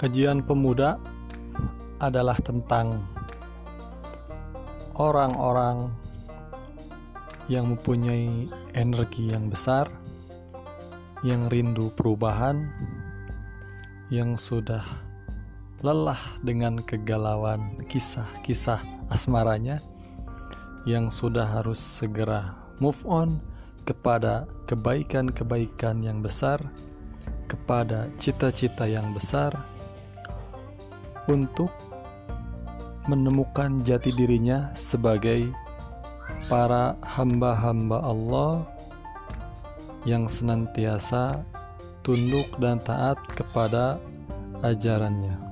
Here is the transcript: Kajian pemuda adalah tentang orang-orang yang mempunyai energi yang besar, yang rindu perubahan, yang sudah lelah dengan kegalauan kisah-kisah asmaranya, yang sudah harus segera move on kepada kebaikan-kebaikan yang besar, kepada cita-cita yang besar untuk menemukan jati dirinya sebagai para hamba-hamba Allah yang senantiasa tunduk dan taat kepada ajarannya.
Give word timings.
Kajian 0.00 0.40
pemuda 0.40 0.96
adalah 2.00 2.40
tentang 2.40 3.04
orang-orang 4.96 5.92
yang 7.52 7.76
mempunyai 7.76 8.48
energi 8.72 9.28
yang 9.28 9.52
besar, 9.52 9.92
yang 11.20 11.52
rindu 11.52 11.92
perubahan, 11.92 12.72
yang 14.08 14.40
sudah 14.40 14.80
lelah 15.84 16.40
dengan 16.40 16.80
kegalauan 16.80 17.84
kisah-kisah 17.84 18.80
asmaranya, 19.12 19.84
yang 20.88 21.12
sudah 21.12 21.44
harus 21.44 21.76
segera 21.76 22.56
move 22.80 23.04
on 23.04 23.36
kepada 23.84 24.48
kebaikan-kebaikan 24.64 26.00
yang 26.00 26.24
besar, 26.24 26.56
kepada 27.52 28.08
cita-cita 28.16 28.88
yang 28.88 29.12
besar 29.12 29.52
untuk 31.26 31.72
menemukan 33.10 33.82
jati 33.82 34.14
dirinya 34.14 34.70
sebagai 34.72 35.50
para 36.46 36.94
hamba-hamba 37.02 37.98
Allah 38.00 38.62
yang 40.06 40.30
senantiasa 40.30 41.42
tunduk 42.00 42.48
dan 42.56 42.80
taat 42.80 43.20
kepada 43.34 44.00
ajarannya. 44.64 45.49